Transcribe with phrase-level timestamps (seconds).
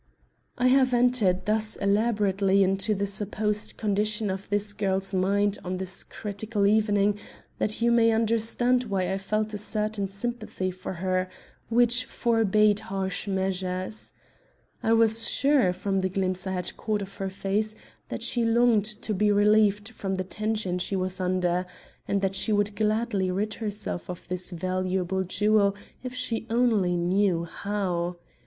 [0.57, 6.03] I have entered thus elaborately into the supposed condition of this girl's mind on this
[6.03, 7.19] critical evening,
[7.59, 11.29] that you may understand why I felt a certain sympathy for her,
[11.69, 14.11] which forbade harsh measures.
[14.81, 17.75] I was sure, from the glimpse I had caught of her face,
[18.09, 21.67] that she longed to be relieved from the tension she was under,
[22.07, 27.43] and that she would gladly rid herself of this valuable jewel if she only knew
[27.43, 28.15] how.